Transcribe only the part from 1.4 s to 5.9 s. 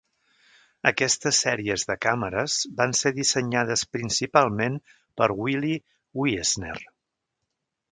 sèries de càmeres van ser dissenyades principalment per Willi